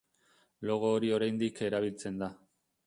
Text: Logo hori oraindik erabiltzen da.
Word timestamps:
Logo 0.69 0.89
hori 0.95 1.13
oraindik 1.19 1.63
erabiltzen 1.71 2.21
da. 2.25 2.35